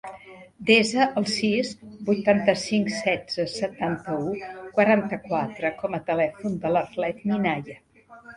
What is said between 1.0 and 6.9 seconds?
el sis, vuitanta-cinc, setze, setanta-u, quaranta-quatre com a telèfon de